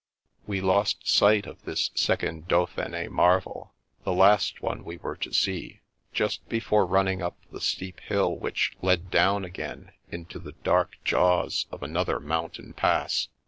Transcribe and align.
We 0.47 0.61
lost 0.61 1.07
sight 1.07 1.45
of 1.45 1.61
this 1.61 1.91
second 1.93 2.47
Dauphine 2.47 3.11
Marvel 3.11 3.75
(the 4.03 4.11
last 4.11 4.59
one 4.59 4.83
we 4.83 4.97
were 4.97 5.15
to 5.17 5.31
see) 5.31 5.81
just 6.11 6.49
before 6.49 6.87
running 6.87 7.21
up 7.21 7.37
the 7.51 7.61
steep 7.61 7.99
hill 7.99 8.35
which 8.35 8.73
led 8.81 9.11
down 9.11 9.45
again 9.45 9.91
into 10.09 10.39
the 10.39 10.53
dark 10.63 10.95
jaws 11.03 11.67
of 11.71 11.83
another 11.83 12.19
mountain 12.19 12.73
pass. 12.73 13.27